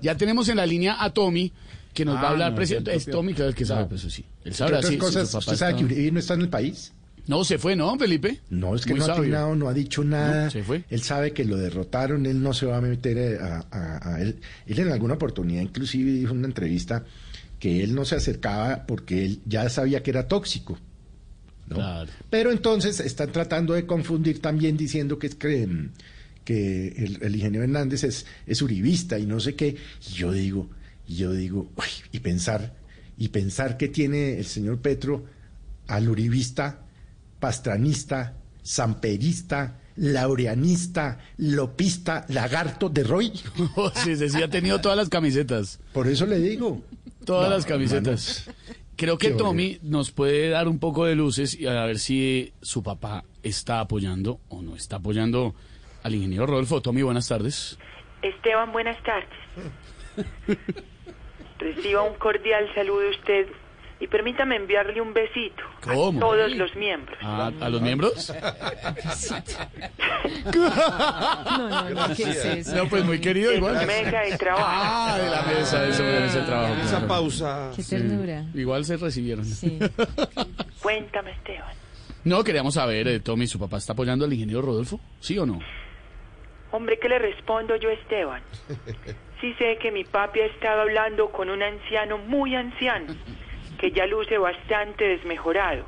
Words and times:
Ya 0.00 0.16
tenemos 0.16 0.48
en 0.48 0.56
la 0.56 0.64
línea 0.66 0.96
a 1.04 1.10
Tommy, 1.12 1.52
que 1.92 2.04
nos 2.06 2.16
va 2.16 2.20
a 2.20 2.24
Ah, 2.24 2.30
hablar. 2.30 2.50
no, 2.52 2.56
presidente. 2.56 2.92
el 2.92 2.96
Es 2.96 3.04
propio- 3.04 3.18
Tommy, 3.18 3.34
claro 3.34 3.54
que 3.54 3.66
sabe, 3.66 3.84
pues 3.86 4.00
eso 4.00 4.08
sí. 4.10 4.24
Él 4.44 4.54
sabrá 4.54 4.78
si, 4.80 4.86
otras 4.86 4.92
si 4.92 4.98
cosas, 4.98 5.26
papá 5.28 5.38
¿usted 5.38 5.56
sabe 5.56 5.72
está- 5.72 5.78
que 5.78 5.84
Uribe 5.94 6.12
no 6.12 6.18
está 6.20 6.34
en 6.34 6.40
el 6.40 6.48
país? 6.48 6.92
No, 7.26 7.44
se 7.44 7.58
fue, 7.58 7.76
¿no, 7.76 7.96
Felipe? 7.98 8.40
No, 8.48 8.74
es 8.74 8.84
que 8.86 8.92
Muy 8.94 9.00
no 9.00 9.12
ha 9.12 9.14
opinado, 9.16 9.54
no 9.56 9.68
ha 9.68 9.74
dicho 9.74 10.02
nada. 10.02 10.44
No, 10.46 10.50
se 10.50 10.62
fue. 10.64 10.84
Él 10.88 11.02
sabe 11.02 11.32
que 11.32 11.44
lo 11.44 11.58
derrotaron, 11.58 12.24
él 12.24 12.42
no 12.42 12.54
se 12.54 12.64
va 12.64 12.78
a 12.78 12.80
meter 12.80 13.38
a, 13.42 13.66
a- 13.70 14.14
a 14.14 14.22
él. 14.22 14.38
Él 14.66 14.78
en 14.78 14.88
alguna 14.92 15.14
oportunidad 15.14 15.60
inclusive 15.62 16.10
dijo 16.10 16.32
en 16.32 16.38
una 16.38 16.46
entrevista 16.48 17.04
que 17.58 17.84
él 17.84 17.94
no 17.94 18.06
se 18.06 18.14
acercaba 18.16 18.86
porque 18.86 19.26
él 19.26 19.40
ya 19.44 19.68
sabía 19.68 20.02
que 20.02 20.10
era 20.10 20.26
tóxico. 20.26 20.78
¿no? 21.68 21.76
Claro. 21.76 22.10
Pero 22.30 22.50
entonces 22.50 22.98
están 22.98 23.30
tratando 23.30 23.74
de 23.74 23.84
confundir 23.86 24.40
también 24.40 24.76
diciendo 24.78 25.18
que 25.18 25.26
es 25.28 25.34
que, 25.34 25.66
mm, 25.66 25.90
que 26.50 26.88
el, 26.88 27.18
el 27.22 27.36
ingeniero 27.36 27.62
Hernández 27.62 28.02
es, 28.02 28.26
es 28.44 28.60
uribista 28.60 29.20
y 29.20 29.24
no 29.24 29.38
sé 29.38 29.54
qué. 29.54 29.76
Y 30.10 30.14
yo 30.14 30.32
digo, 30.32 30.68
y 31.06 31.14
yo 31.14 31.30
digo, 31.30 31.70
uy, 31.76 31.86
y 32.10 32.18
pensar, 32.18 32.74
y 33.16 33.28
pensar 33.28 33.76
que 33.76 33.86
tiene 33.86 34.36
el 34.36 34.44
señor 34.44 34.80
Petro 34.80 35.26
al 35.86 36.08
uribista, 36.08 36.86
pastranista, 37.38 38.36
samperista, 38.64 39.78
laureanista, 39.94 41.20
lopista, 41.36 42.26
lagarto 42.30 42.88
de 42.88 43.04
Roy. 43.04 43.32
sí, 44.02 44.16
sí, 44.16 44.28
sí, 44.28 44.42
ha 44.42 44.50
tenido 44.50 44.80
todas 44.80 44.98
las 44.98 45.08
camisetas. 45.08 45.78
Por 45.92 46.08
eso 46.08 46.26
le 46.26 46.40
digo. 46.40 46.82
Todas 47.24 47.48
No, 47.48 47.54
las 47.54 47.64
camisetas. 47.64 48.50
Creo 48.96 49.18
que 49.18 49.28
Qué 49.28 49.34
Tommy 49.34 49.78
nos 49.82 50.10
puede 50.10 50.48
dar 50.48 50.66
un 50.66 50.80
poco 50.80 51.04
de 51.04 51.14
luces 51.14 51.54
y 51.54 51.68
a 51.68 51.84
ver 51.84 52.00
si 52.00 52.52
su 52.60 52.82
papá 52.82 53.24
está 53.44 53.78
apoyando 53.78 54.40
o 54.48 54.62
no 54.62 54.74
está 54.74 54.96
apoyando 54.96 55.54
al 56.02 56.14
ingeniero 56.14 56.46
Rodolfo. 56.46 56.80
Tommy, 56.80 57.02
buenas 57.02 57.28
tardes. 57.28 57.78
Esteban, 58.22 58.72
buenas 58.72 58.96
tardes. 59.02 59.28
Reciba 61.58 62.02
un 62.02 62.14
cordial 62.14 62.68
saludo 62.74 63.00
de 63.00 63.10
usted 63.10 63.46
y 64.00 64.06
permítame 64.06 64.56
enviarle 64.56 64.98
un 65.00 65.12
besito 65.12 65.62
¿Cómo? 65.82 66.18
a 66.18 66.20
todos 66.20 66.52
los 66.56 66.74
miembros. 66.74 67.18
¿A, 67.22 67.48
a 67.48 67.68
los 67.68 67.82
miembros? 67.82 68.32
No, 70.54 71.68
no, 71.68 71.90
no, 71.90 72.14
¿qué 72.16 72.22
es 72.30 72.44
eso? 72.44 72.76
No, 72.76 72.88
pues 72.88 73.04
muy 73.04 73.20
querido 73.20 73.50
de 73.50 73.58
igual. 73.58 73.74
la 73.74 73.86
mesa 73.86 74.20
de 74.20 74.38
trabajo. 74.38 74.66
Ah, 74.68 75.18
de 75.18 75.30
la 75.30 75.42
mesa, 75.42 75.86
eso 75.86 76.02
de 76.02 76.26
ese 76.26 76.40
trabajo. 76.40 76.74
Esa 76.74 76.90
claro. 76.90 77.08
pausa. 77.08 77.70
Qué 77.76 77.82
ternura. 77.84 78.44
Igual 78.54 78.84
se 78.84 78.96
recibieron. 78.96 79.44
Sí. 79.44 79.78
Cuéntame, 80.80 81.32
Esteban. 81.32 81.74
No, 82.24 82.44
queríamos 82.44 82.74
saber, 82.74 83.08
eh, 83.08 83.20
Tommy, 83.20 83.46
¿su 83.46 83.58
papá 83.58 83.78
está 83.78 83.92
apoyando 83.94 84.24
al 84.24 84.32
ingeniero 84.32 84.60
Rodolfo? 84.62 85.00
¿Sí 85.20 85.38
o 85.38 85.46
no? 85.46 85.58
Hombre, 86.72 86.98
¿qué 86.98 87.08
le 87.08 87.18
respondo 87.18 87.76
yo, 87.76 87.90
Esteban? 87.90 88.42
Sí 89.40 89.54
sé 89.54 89.78
que 89.78 89.90
mi 89.90 90.04
papi 90.04 90.40
ha 90.40 90.46
estado 90.46 90.82
hablando 90.82 91.30
con 91.30 91.48
un 91.48 91.62
anciano 91.62 92.18
muy 92.18 92.54
anciano, 92.54 93.14
que 93.78 93.90
ya 93.90 94.06
luce 94.06 94.36
bastante 94.38 95.04
desmejorado. 95.04 95.84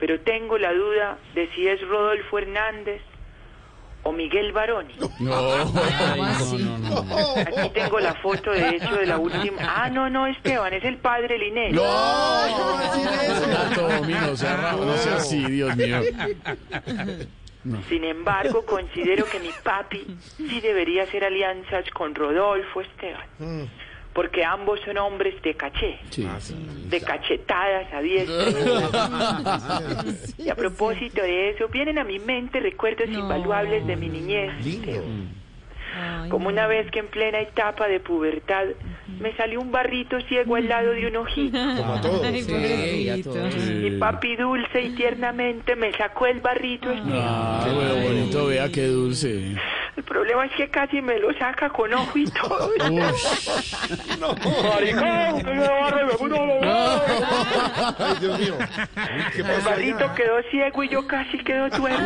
Pero 0.00 0.20
tengo 0.20 0.58
la 0.58 0.72
duda 0.72 1.18
de 1.34 1.48
si 1.54 1.66
es 1.66 1.80
Rodolfo 1.86 2.38
Hernández 2.38 3.00
o 4.02 4.12
Miguel 4.12 4.52
Baroni. 4.52 4.94
No, 5.20 5.30
¿Cómo 5.30 6.24
así? 6.24 6.68
Aquí 7.46 7.70
tengo 7.70 7.98
la 8.00 8.14
foto, 8.14 8.50
de 8.50 8.76
hecho, 8.76 8.94
de 8.96 9.06
la 9.06 9.18
última... 9.18 9.62
Ah, 9.62 9.88
no, 9.88 10.10
no, 10.10 10.26
Esteban, 10.26 10.72
es 10.74 10.84
el 10.84 10.98
padre 10.98 11.38
Linero. 11.38 11.74
No, 11.74 12.48
no, 13.48 13.74
Tommy, 13.74 14.12
no 14.14 14.36
sea 14.36 14.56
raro, 14.56 14.84
no 14.84 14.96
sea 14.96 15.16
así, 15.16 15.44
Dios 15.46 15.74
Sin 17.88 18.04
embargo, 18.04 18.64
considero 18.64 19.24
que 19.26 19.40
mi 19.40 19.50
papi 19.62 20.04
sí 20.36 20.60
debería 20.60 21.02
hacer 21.04 21.24
alianzas 21.24 21.88
con 21.90 22.14
Rodolfo 22.14 22.80
Esteban. 22.80 23.68
Porque 24.12 24.44
ambos 24.44 24.80
son 24.80 24.96
hombres 24.96 25.40
de 25.42 25.54
caché, 25.54 25.98
Sí. 26.08 26.26
de 26.88 27.00
cachetadas 27.02 27.92
a 27.92 28.00
diestra. 28.00 28.46
y 30.38 30.48
a 30.48 30.54
propósito 30.54 31.20
de 31.22 31.50
eso, 31.50 31.68
vienen 31.68 31.98
a 31.98 32.04
mi 32.04 32.18
mente 32.18 32.60
recuerdos 32.60 33.08
No. 33.10 33.18
invaluables 33.20 33.86
de 33.86 33.96
mi 33.96 34.08
niñez. 34.08 34.52
Ay, 35.98 36.28
Como 36.30 36.48
una 36.48 36.66
vez 36.66 36.90
que 36.90 36.98
en 37.00 37.08
plena 37.08 37.40
etapa 37.40 37.88
de 37.88 38.00
pubertad 38.00 38.64
me 39.20 39.34
salió 39.36 39.60
un 39.60 39.70
barrito 39.70 40.20
ciego 40.22 40.56
al 40.56 40.68
lado 40.68 40.90
de 40.90 41.06
un 41.06 41.16
ojito. 41.16 41.58
Como 41.58 41.94
a 41.94 42.00
todos. 42.00 42.24
Ay, 42.24 42.42
pobrecito. 42.42 43.86
Y 43.86 43.90
papi 43.98 44.36
dulce 44.36 44.82
y 44.82 44.90
tiernamente 44.90 45.76
me 45.76 45.92
sacó 45.92 46.26
el 46.26 46.40
barrito. 46.40 46.90
Esteban. 46.90 47.20
Ah, 47.22 47.68
bueno, 47.74 47.94
bonito, 47.96 48.46
vea 48.46 48.68
qué 48.70 48.86
dulce. 48.86 49.56
El 49.96 50.04
problema 50.04 50.44
es 50.44 50.52
que 50.52 50.68
casi 50.68 51.00
me 51.00 51.18
lo 51.18 51.32
saca 51.38 51.70
con 51.70 51.92
ojo 51.94 52.18
y 52.18 52.26
todo. 52.26 52.70
Ay, 57.98 58.14
Dios 58.20 58.38
mío. 58.38 58.54
Uy, 58.58 58.66
¿Qué 59.32 59.40
El 59.40 59.62
barrito 59.62 60.14
quedó 60.14 60.42
ciego 60.50 60.84
y 60.84 60.88
yo 60.90 61.06
casi 61.06 61.38
quedo 61.38 61.70
tuerto. 61.70 62.02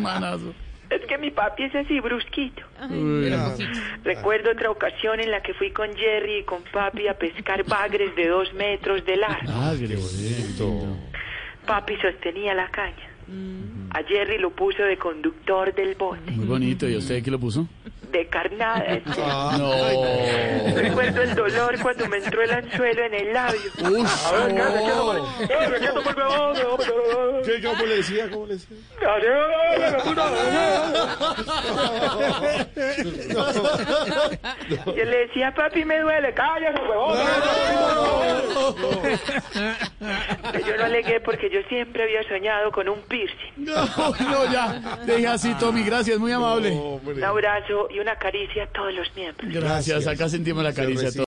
Manazo. 0.00 0.54
Es 0.90 1.00
que 1.06 1.16
mi 1.18 1.30
papi 1.30 1.64
es 1.64 1.74
así, 1.74 2.00
brusquito. 2.00 2.62
Uy, 2.90 3.32
Recuerdo 4.04 4.50
otra 4.50 4.70
ocasión 4.70 5.20
en 5.20 5.30
la 5.30 5.42
que 5.42 5.54
fui 5.54 5.70
con 5.70 5.94
Jerry 5.96 6.38
y 6.40 6.42
con 6.44 6.62
papi 6.62 7.08
a 7.08 7.14
pescar 7.14 7.64
bagres 7.64 8.14
de 8.14 8.28
dos 8.28 8.52
metros 8.54 9.04
de 9.06 9.16
largo. 9.16 9.50
Ah, 9.52 9.72
qué 9.78 9.96
bonito. 9.96 10.96
Papi 11.66 11.96
sostenía 11.96 12.54
la 12.54 12.68
caña. 12.68 13.08
A 13.94 14.02
Jerry 14.04 14.38
lo 14.38 14.50
puso 14.50 14.82
de 14.82 14.96
conductor 14.98 15.74
del 15.74 15.94
bote, 15.94 16.30
Muy 16.32 16.46
bonito. 16.46 16.88
¿Y 16.88 16.96
usted 16.96 17.22
qué 17.22 17.30
lo 17.30 17.38
puso? 17.38 17.66
De 18.12 18.26
carnada. 18.26 18.84
Ah, 19.18 19.56
No. 19.58 20.74
Recuerdo 20.80 21.22
el 21.22 21.34
dolor 21.34 21.78
cuando 21.80 22.06
me 22.08 22.18
entró 22.18 22.42
el 22.42 22.52
anzuelo 22.52 23.04
en 23.04 23.14
el 23.14 23.32
labio. 23.32 23.60
Uy, 23.90 24.04
¿Qué, 27.44 27.60
¿Cómo 27.62 27.82
le 27.84 27.96
decía? 27.96 28.30
¿Cómo 28.30 28.46
le 28.46 28.54
decía? 28.54 28.76
Yo 34.86 35.04
le 35.04 35.16
decía, 35.26 35.52
papi, 35.54 35.84
me 35.84 36.00
duele, 36.00 36.32
cállate, 36.34 36.80
huevón. 36.82 37.18
Yo 40.66 40.76
no 40.76 40.84
alegué 40.84 41.20
porque 41.20 41.50
yo 41.50 41.60
siempre 41.68 42.02
había 42.02 42.22
soñado 42.28 42.70
con 42.72 42.88
un 42.88 43.00
piercing. 43.02 43.52
no, 43.56 43.84
no, 43.84 44.52
ya. 44.52 44.98
Deje 45.06 45.26
así, 45.26 45.54
Tommy. 45.54 45.82
Gracias, 45.82 46.18
muy 46.18 46.32
amable. 46.32 46.70
Un 46.70 47.24
abrazo 47.24 47.88
y 47.90 47.98
una 47.98 48.16
caricia 48.16 48.64
a 48.64 48.66
todos 48.68 48.92
los 48.94 49.14
miembros. 49.14 49.52
Gracias. 49.52 50.06
Acá 50.06 50.28
sentimos 50.28 50.62
la 50.64 50.72
caricia. 50.72 51.06
recibe. 51.06 51.20